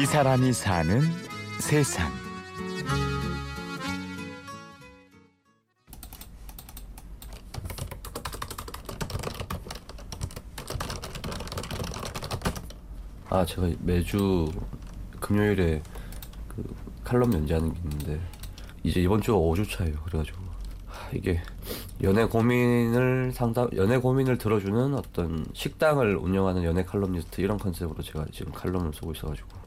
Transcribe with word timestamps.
이 0.00 0.06
사람이 0.06 0.54
사는 0.54 1.02
세상. 1.58 2.10
아 13.28 13.44
제가 13.44 13.68
매주 13.80 14.50
금요일에 15.20 15.82
그 16.48 16.74
칼럼 17.04 17.34
연재하는 17.34 17.74
게 17.74 17.80
있는데 17.80 18.20
이제 18.82 19.02
이번 19.02 19.20
주가 19.20 19.36
5주 19.36 19.68
차예요. 19.68 19.96
그래가지고 20.04 20.38
하, 20.86 21.10
이게 21.12 21.42
연애 22.02 22.24
고민을 22.24 23.32
상담 23.34 23.68
연애 23.76 23.98
고민을 23.98 24.38
들어주는 24.38 24.94
어떤 24.94 25.44
식당을 25.52 26.16
운영하는 26.16 26.64
연애 26.64 26.84
칼럼니스트 26.84 27.42
이런 27.42 27.58
컨셉으로 27.58 28.02
제가 28.02 28.24
지금 28.32 28.50
칼럼을 28.52 28.94
쓰고 28.94 29.12
있어가지고 29.12 29.59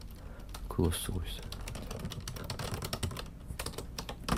그거 0.74 0.90
쓰고 0.90 1.20
있어요. 1.24 1.54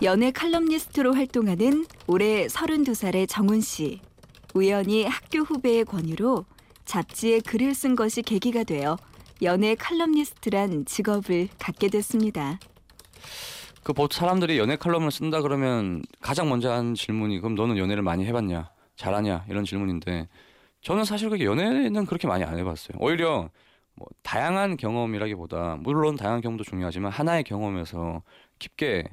연애 0.02 0.30
칼럼니스트로 0.30 1.14
활동하는 1.14 1.86
올해 2.06 2.46
32살의 2.46 3.26
정훈 3.26 3.62
씨. 3.62 4.00
우연히 4.54 5.04
학교 5.04 5.38
후배의 5.38 5.86
권유로 5.86 6.44
잡지에 6.84 7.40
글을 7.40 7.74
쓴 7.74 7.96
것이 7.96 8.20
계기가 8.22 8.64
되어 8.64 8.98
연애 9.42 9.74
칼럼니스트란 9.74 10.84
직업을 10.84 11.48
갖게 11.58 11.88
됐습니다. 11.88 12.58
그 13.82 13.92
보통 13.92 14.18
사람들이 14.18 14.58
연애 14.58 14.76
칼럼을 14.76 15.10
쓴다 15.10 15.40
그러면 15.40 16.02
가장 16.20 16.48
먼저 16.50 16.70
하는 16.70 16.94
질문이 16.94 17.40
그럼 17.40 17.54
너는 17.54 17.78
연애를 17.78 18.02
많이 18.02 18.26
해봤냐 18.26 18.70
잘하냐 18.96 19.44
이런 19.48 19.64
질문인데 19.64 20.28
저는 20.80 21.04
사실 21.04 21.28
그렇게 21.28 21.44
연애는 21.44 22.04
그렇게 22.06 22.26
많이 22.26 22.42
안 22.42 22.58
해봤어요 22.58 22.98
오히려 22.98 23.48
뭐 23.96 24.08
다양한 24.22 24.76
경험이라기보다 24.76 25.76
물론 25.80 26.16
다양한 26.16 26.40
경험도 26.40 26.64
중요하지만 26.64 27.10
하나의 27.10 27.44
경험에서 27.44 28.22
깊게 28.58 29.04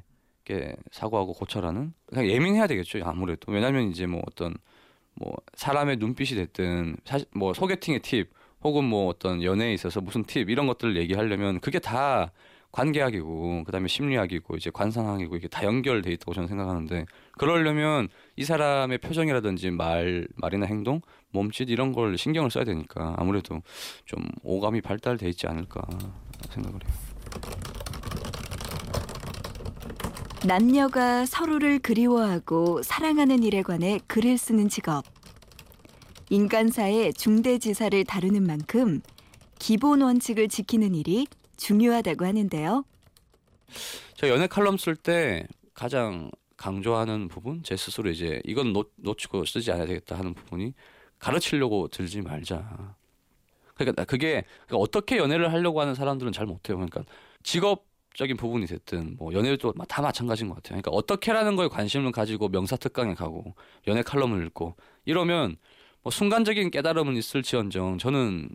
이렇게 0.45 0.75
사고하고 0.91 1.33
고찰하는 1.33 1.93
그냥 2.05 2.27
예민해야 2.27 2.67
되겠죠 2.67 2.99
아무래도. 3.03 3.51
왜냐하면 3.51 3.89
이제 3.89 4.05
뭐 4.05 4.21
어떤 4.27 4.53
뭐 5.15 5.35
사람의 5.55 5.97
눈빛이 5.97 6.35
됐든 6.35 6.97
사실 7.05 7.27
뭐 7.33 7.53
소개팅의 7.53 7.99
팁 8.01 8.29
혹은 8.63 8.83
뭐 8.83 9.07
어떤 9.07 9.43
연애에 9.43 9.73
있어서 9.73 10.01
무슨 10.01 10.23
팁 10.23 10.49
이런 10.49 10.67
것들을 10.67 10.97
얘기하려면 10.97 11.59
그게 11.59 11.79
다 11.79 12.31
관계학이고 12.73 13.63
그다음에 13.65 13.87
심리학이고 13.87 14.57
이제 14.57 14.71
관상학이고 14.73 15.35
이게 15.37 15.47
다 15.47 15.63
연결돼 15.63 16.11
있다고 16.11 16.33
저는 16.33 16.47
생각하는데 16.47 17.05
그러려면 17.37 18.09
이 18.35 18.43
사람의 18.43 18.97
표정이라든지 18.97 19.69
말 19.69 20.27
말이나 20.35 20.65
행동, 20.65 20.99
몸짓 21.31 21.69
이런 21.69 21.93
걸 21.93 22.17
신경을 22.17 22.49
써야 22.49 22.63
되니까 22.63 23.15
아무래도 23.17 23.61
좀 24.05 24.27
오감이 24.41 24.81
발달돼 24.81 25.29
있지 25.29 25.47
않을까 25.47 25.81
생각을 26.49 26.79
해요. 26.83 26.93
남녀가 30.45 31.25
서로를 31.25 31.79
그리워하고 31.79 32.81
사랑하는 32.81 33.43
일에 33.43 33.61
관해 33.61 33.99
글을 34.07 34.37
쓰는 34.37 34.67
직업. 34.67 35.05
인간사의 36.31 37.13
중대지사를 37.13 38.03
다루는 38.03 38.43
만큼 38.43 39.01
기본 39.59 40.01
원칙을 40.01 40.49
지키는 40.49 40.95
일이 40.95 41.27
중요하다고 41.63 42.25
하는데요. 42.25 42.83
저 44.15 44.27
연애 44.27 44.47
칼럼 44.47 44.77
쓸 44.77 44.97
때 44.97 45.47
가장 45.73 46.29
강조하는 46.57 47.29
부분 47.29 47.63
제 47.63 47.77
스스로 47.77 48.09
이제 48.09 48.41
이건 48.43 48.73
놓, 48.73 48.91
놓치고 48.97 49.45
쓰지 49.45 49.71
않아야 49.71 49.87
되겠다 49.87 50.17
하는 50.17 50.33
부분이 50.33 50.73
가르치려고 51.19 51.87
들지 51.87 52.21
말자. 52.21 52.95
그러니까 53.75 54.03
그게 54.03 54.43
그러니까 54.67 54.77
어떻게 54.77 55.17
연애를 55.17 55.53
하려고 55.53 55.79
하는 55.79 55.95
사람들은 55.95 56.33
잘 56.33 56.45
못해요. 56.45 56.75
그러니까 56.75 57.03
직업적인 57.43 58.35
부분이 58.35 58.65
됐든 58.65 59.15
뭐 59.17 59.33
연애도 59.33 59.73
다 59.87 60.01
마찬가지인 60.01 60.49
것 60.49 60.55
같아요. 60.55 60.81
그러니까 60.81 60.91
어떻게라는 60.91 61.55
거에 61.55 61.69
관심을 61.69 62.11
가지고 62.11 62.49
명사 62.49 62.75
특강에 62.75 63.15
가고 63.15 63.55
연애 63.87 64.03
칼럼을 64.03 64.45
읽고 64.47 64.75
이러면 65.05 65.55
뭐 66.01 66.11
순간적인 66.11 66.71
깨달음은 66.71 67.15
있을지언정 67.15 67.99
저는 67.99 68.49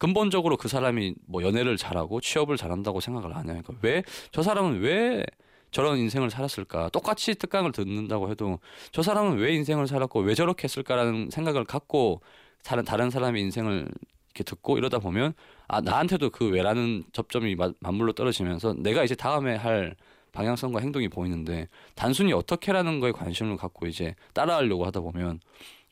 근본적으로 0.00 0.56
그 0.56 0.66
사람이 0.68 1.14
뭐 1.26 1.42
연애를 1.42 1.76
잘하고 1.76 2.20
취업을 2.20 2.56
잘한다고 2.56 3.00
생각을 3.00 3.36
안 3.36 3.48
해요. 3.50 3.60
그러니까 3.64 3.74
왜 3.82 4.02
저 4.32 4.42
사람은 4.42 4.80
왜 4.80 5.24
저런 5.70 5.98
인생을 5.98 6.30
살았을까? 6.30 6.88
똑같이 6.88 7.34
특강을 7.36 7.70
듣는다고 7.70 8.28
해도 8.30 8.58
저 8.90 9.02
사람은 9.02 9.36
왜 9.38 9.54
인생을 9.54 9.86
살았고 9.86 10.20
왜 10.20 10.34
저렇게 10.34 10.64
했을까라는 10.64 11.30
생각을 11.30 11.64
갖고 11.64 12.22
다른 12.64 12.84
다른 12.84 13.10
사람의 13.10 13.40
인생을 13.42 13.86
이렇게 14.34 14.42
듣고 14.44 14.78
이러다 14.78 14.98
보면 14.98 15.34
아 15.68 15.80
나한테도 15.80 16.30
그 16.30 16.48
왜라는 16.48 17.04
접점이 17.12 17.56
맞물로 17.80 18.12
떨어지면서 18.14 18.74
내가 18.78 19.04
이제 19.04 19.14
다음에 19.14 19.54
할 19.54 19.94
방향성과 20.32 20.80
행동이 20.80 21.08
보이는데 21.08 21.68
단순히 21.94 22.32
어떻게라는 22.32 23.00
거에 23.00 23.12
관심을 23.12 23.56
갖고 23.56 23.86
이제 23.86 24.14
따라하려고 24.32 24.86
하다 24.86 25.00
보면 25.00 25.40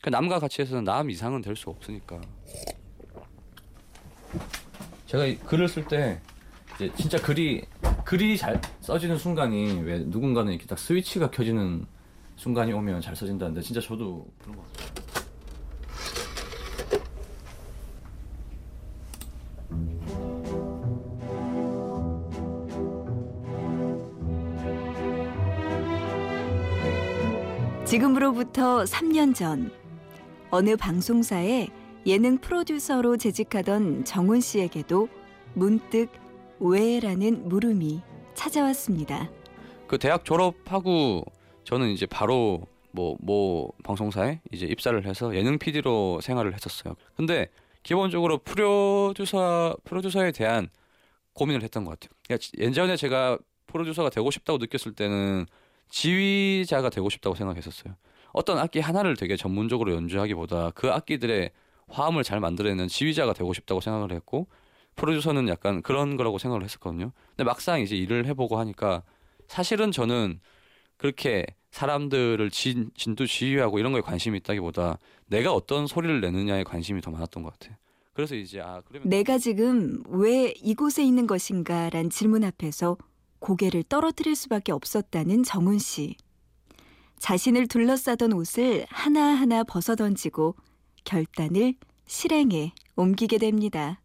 그 0.00 0.08
남과 0.10 0.38
같이 0.38 0.62
해서는 0.62 0.84
남 0.84 1.10
이상은 1.10 1.42
될 1.42 1.54
수 1.56 1.70
없으니까. 1.70 2.20
제가 5.06 5.25
글을 5.47 5.69
쓸 5.69 5.87
때 5.87 6.21
진짜 6.97 7.19
글이 7.21 7.65
글이 8.05 8.37
잘 8.37 8.61
써지는 8.81 9.16
순간이 9.19 9.81
왜 9.83 9.99
누군가는 9.99 10.53
이렇게 10.53 10.66
딱 10.66 10.78
스위치가 10.78 11.31
켜지는 11.31 11.87
순간이 12.37 12.72
오면 12.72 13.00
잘 13.00 13.17
써진다는데 13.17 13.62
진짜 13.62 13.81
저도 13.81 14.27
그런 14.41 14.56
것 14.56 14.72
같아요. 14.72 15.09
지금으로부터 27.84 28.84
3년 28.84 29.34
전 29.34 29.72
어느 30.50 30.77
방송사에 30.77 31.69
예능 32.08 32.38
프로듀서로 32.38 33.19
재직하던 33.19 34.06
정훈 34.06 34.41
씨에게도 34.41 35.10
문득 35.52 36.08
왜라는 36.58 37.50
물음이 37.50 38.00
찾아왔습니다. 38.32 39.30
그 39.86 39.98
대학 39.98 40.24
졸업하고 40.24 41.22
저는 41.64 41.91
이제 41.91 42.06
바로 42.06 42.62
뭐뭐 42.92 43.19
뭐 43.20 43.72
방송사에 43.84 44.41
이제 44.50 44.64
입사를 44.64 45.04
해서 45.04 45.36
예능 45.36 45.58
PD로 45.58 46.22
생활을 46.22 46.54
했었어요. 46.54 46.94
근데 47.14 47.48
기본적으로 47.82 48.38
프로듀서 48.38 49.76
프로듀서에 49.84 50.32
대한 50.32 50.70
고민을 51.34 51.62
했던 51.62 51.84
것 51.84 51.90
같아요. 52.00 52.16
그러니까 52.25 52.48
예전에 52.56 52.96
제가 52.96 53.38
프로듀서가 53.66 54.08
되고 54.08 54.30
싶다고 54.30 54.56
느꼈을 54.56 54.94
때는 54.94 55.44
지휘자가 55.90 56.88
되고 56.88 57.10
싶다고 57.10 57.36
생각했었어요. 57.36 57.94
어떤 58.32 58.58
악기 58.58 58.80
하나를 58.80 59.14
되게 59.14 59.36
전문적으로 59.36 59.94
연주하기보다 59.94 60.70
그 60.75 60.90
악기들의 60.90 61.50
화음을 61.88 62.22
잘 62.22 62.41
만들어내는 62.41 62.88
지휘자가 62.88 63.32
되고 63.32 63.53
싶다고 63.53 63.81
생각을 63.81 64.12
했고 64.12 64.49
프로듀서는 64.97 65.49
약간 65.49 65.82
그런 65.82 66.16
거라고 66.16 66.38
생각을 66.38 66.65
했었거든요. 66.65 67.12
근데 67.31 67.44
막상 67.44 67.81
이제 67.81 67.97
일을 67.97 68.26
해보고 68.26 68.59
하니까 68.59 69.03
사실은 69.47 69.93
저는 69.93 70.41
그렇게 70.97 71.47
사람들을 71.71 72.50
진, 72.50 72.91
진도 72.94 73.26
지휘하고 73.26 73.78
이런 73.78 73.93
거에 73.93 74.00
관심이 74.00 74.37
있다기보다 74.38 74.99
내가 75.26 75.53
어떤 75.53 75.87
소리를 75.87 76.21
내느냐에 76.21 76.65
관심이 76.65 77.00
더 77.00 77.10
많았던 77.10 77.43
것 77.43 77.53
같아요. 77.53 77.76
그래서 78.12 78.34
이제 78.34 78.60
아 78.60 78.82
그러면 78.84 79.09
내가 79.09 79.38
지금 79.38 80.03
왜 80.09 80.53
이곳에 80.60 81.05
있는 81.05 81.28
것인가란 81.28 82.10
질문 82.10 82.43
앞에서 82.43 82.97
고개를 83.38 83.84
떨어뜨릴 83.84 84.34
수밖에 84.34 84.72
없었다는 84.72 85.44
정훈 85.44 85.78
씨. 85.78 86.16
자신을 87.20 87.69
둘러싸던 87.69 88.32
옷을 88.32 88.87
하나하나 88.91 89.62
벗어던지고 89.62 90.56
결단을 91.08 91.74
실행에 92.06 92.72
옮기게 92.94 93.38
됩니다. 93.38 94.00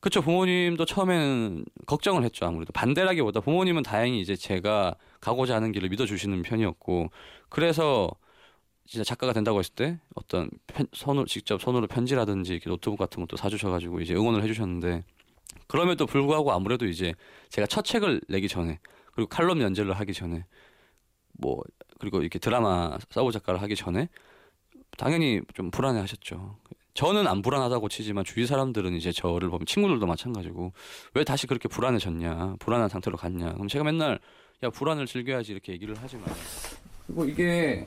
그렇죠. 0.00 0.20
부모님도 0.20 0.84
처음에는 0.84 1.64
걱정을 1.86 2.24
했죠. 2.24 2.46
아무래도 2.46 2.72
반대라기보다 2.72 3.40
부모님은 3.40 3.84
다행히 3.84 4.20
이제 4.20 4.34
제가 4.34 4.96
가고자 5.20 5.54
하는 5.54 5.70
길을 5.70 5.90
믿어주시는 5.90 6.42
편이었고 6.42 7.10
그래서 7.48 8.10
진짜 8.86 9.04
작가가 9.04 9.32
된다고 9.32 9.60
했을 9.60 9.74
때 9.74 10.00
어떤 10.16 10.50
편, 10.66 10.88
손으로 10.92 11.26
직접 11.26 11.60
손으로 11.60 11.86
편지라든지 11.86 12.54
이렇게 12.54 12.68
노트북 12.68 12.98
같은 12.98 13.20
것도 13.20 13.36
사주셔가지고 13.36 14.00
이제 14.00 14.14
응원을 14.14 14.42
해주셨는데 14.42 15.04
그럼에도 15.68 16.06
불구하고 16.06 16.50
아무래도 16.50 16.86
이제 16.86 17.14
제가 17.50 17.68
첫 17.68 17.84
책을 17.84 18.22
내기 18.28 18.48
전에 18.48 18.80
그리고 19.12 19.28
칼럼 19.28 19.60
연재를 19.60 19.92
하기 19.92 20.14
전에 20.14 20.44
뭐 21.32 21.62
그리고 22.00 22.22
이렇게 22.22 22.40
드라마 22.40 22.98
서브 23.10 23.30
작가를 23.30 23.62
하기 23.62 23.76
전에 23.76 24.08
당연히 24.96 25.40
좀 25.54 25.70
불안해 25.70 26.00
하셨죠. 26.00 26.56
저는 26.94 27.26
안 27.26 27.40
불안하다고 27.42 27.88
치지만 27.88 28.24
주위 28.24 28.46
사람들은 28.46 28.94
이제 28.94 29.12
저를 29.12 29.48
보면 29.48 29.64
친구들도 29.66 30.06
마찬가지고 30.06 30.72
왜 31.14 31.24
다시 31.24 31.46
그렇게 31.46 31.68
불안해졌냐 31.68 32.56
불안한 32.58 32.88
상태로 32.88 33.16
갔냐 33.16 33.52
그럼 33.52 33.68
제가 33.68 33.84
맨날 33.84 34.18
야 34.64 34.70
불안을 34.70 35.06
즐겨야지 35.06 35.52
이렇게 35.52 35.72
얘기를 35.72 35.94
하지만 35.98 36.26
그리고 37.06 37.24
이게 37.24 37.86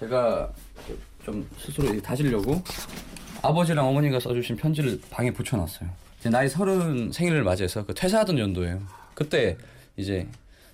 제가 0.00 0.50
좀 1.22 1.48
스스로 1.58 2.00
다지려고 2.00 2.62
아버지랑 3.42 3.86
어머니가 3.86 4.18
써주신 4.18 4.56
편지를 4.56 4.98
방에 5.10 5.30
붙여놨어요 5.30 5.90
나이 6.30 6.48
서른 6.48 7.12
생일을 7.12 7.42
맞이해서 7.44 7.84
그 7.84 7.92
퇴사하던 7.94 8.38
연도예요. 8.38 8.80
그때 9.14 9.58
이제 9.96 10.26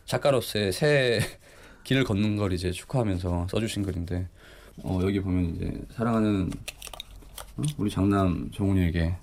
작가로서의 0.07 0.73
새 0.73 1.21
길을 1.85 2.05
걷는 2.05 2.37
걸 2.37 2.53
이제 2.53 2.71
축하하면서 2.71 3.49
써주신 3.51 3.83
글인데 3.83 4.29
어, 4.83 4.99
여기 5.03 5.21
보면 5.21 5.55
이제 5.57 5.83
사랑하는 5.93 6.51
어? 7.57 7.63
우리 7.77 7.91
장남 7.91 8.51
정훈이에게 8.53 9.15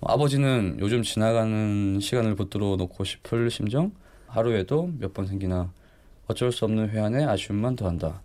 어, 0.00 0.12
아버지는 0.12 0.76
요즘 0.80 1.02
지나가는 1.02 1.98
시간을 2.00 2.34
붙들어 2.34 2.76
놓고 2.76 3.04
싶을 3.04 3.50
심정 3.50 3.92
하루에도 4.26 4.90
몇 4.98 5.12
번 5.14 5.26
생기나 5.26 5.70
어쩔 6.26 6.52
수 6.52 6.64
없는 6.66 6.90
회한에 6.90 7.24
아쉬움만 7.24 7.76
더한다. 7.76 8.20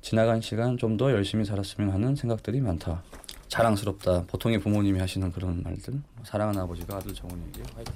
지나간 0.00 0.40
시간 0.40 0.78
좀 0.78 0.96
더 0.96 1.10
열심히 1.12 1.44
살았으면 1.44 1.90
하는 1.90 2.14
생각들이 2.16 2.60
많다. 2.60 3.02
자랑스럽다. 3.48 4.24
보통의 4.26 4.58
부모님이 4.60 4.98
하시는 4.98 5.30
그런 5.32 5.62
말들. 5.62 6.00
사랑하는 6.24 6.60
아버지가 6.62 6.96
아들 6.96 7.12
정훈이에게 7.12 7.62
화이팅. 7.74 7.94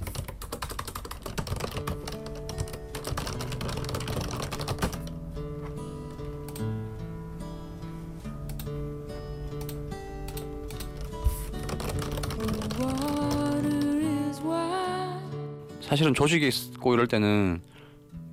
사실은 15.93 16.15
조직에 16.15 16.47
있고 16.47 16.95
이럴 16.95 17.05
때는 17.05 17.61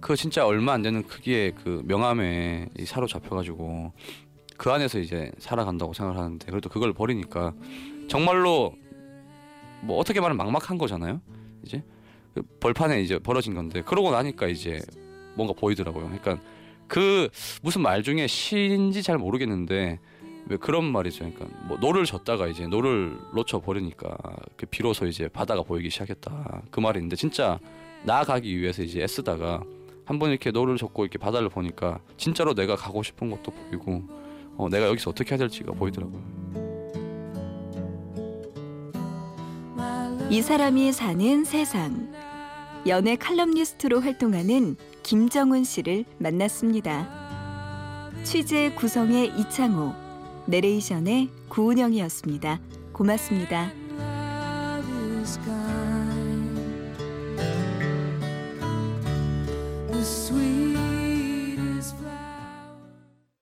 그 0.01 0.17
진짜 0.17 0.47
얼마 0.47 0.73
안 0.73 0.81
되는 0.81 1.07
크기의 1.07 1.53
그 1.63 1.83
명함에 1.85 2.71
이 2.79 2.87
사로잡혀가지고 2.87 3.93
그 4.57 4.71
안에서 4.71 4.99
이제 4.99 5.31
살아간다고 5.39 5.93
생각을 5.93 6.19
하는데 6.19 6.47
그래도 6.47 6.71
그걸 6.71 6.95
버리니까 6.95 7.53
정말로 8.09 8.73
뭐 9.83 9.99
어떻게 9.99 10.23
말하면 10.23 10.39
막막한 10.43 10.79
거잖아요. 10.79 11.21
이제 11.63 11.83
그 12.33 12.41
벌판에 12.61 13.03
이제 13.03 13.19
버려진 13.19 13.53
건데 13.53 13.83
그러고 13.83 14.11
나니까 14.11 14.47
이제 14.47 14.81
뭔가 15.35 15.53
보이더라고요. 15.53 16.05
그러니까 16.05 16.39
그 16.89 17.29
무슨 17.61 17.83
말 17.83 18.03
중에 18.03 18.27
시인지 18.27 19.03
잘 19.03 19.19
모르겠는데 19.19 19.99
왜 20.51 20.57
그런 20.57 20.85
말이죠. 20.85 21.21
그러니까 21.33 21.47
뭐 21.69 21.79
노를 21.79 22.05
젓다가 22.05 22.49
이제 22.49 22.67
노를 22.67 23.17
놓쳐 23.35 23.61
버리니까 23.61 24.17
그 24.57 24.67
비로소 24.67 25.07
이제 25.07 25.29
바다가 25.29 25.63
보이기 25.63 25.89
시작했다. 25.91 26.63
그 26.73 26.81
말인데 26.81 27.15
진짜 27.17 27.59
나아가기 28.03 28.59
위해서 28.59 28.83
이제 28.83 29.01
애쓰다가 29.03 29.63
한 30.05 30.19
번 30.19 30.31
이렇게 30.31 30.51
노를 30.51 30.77
젓고 30.77 31.05
이렇게 31.05 31.19
바다를 31.19 31.49
보니까 31.49 32.01
진짜로 32.17 32.53
내가 32.53 32.75
가고 32.75 33.01
싶은 33.05 33.31
것도 33.31 33.53
보이고 33.53 34.03
어, 34.57 34.69
내가 34.69 34.89
여기서 34.89 35.11
어떻게 35.11 35.31
해야 35.31 35.39
될지가 35.39 35.73
보이더라고요. 35.73 36.21
이 40.31 40.43
사람이 40.43 40.91
사는 40.93 41.45
세상. 41.45 42.13
연애 42.89 43.15
칼럼니스트로 43.15 44.01
활동하는 44.01 44.77
김정훈 45.05 45.63
씨를 45.63 46.05
만났습니다. 46.19 47.09
취재 48.25 48.73
구성의 48.75 49.33
이창호, 49.39 49.93
내레이션의 50.51 51.29
구은영이었습니다. 51.49 52.61
고맙습니다. 52.93 53.71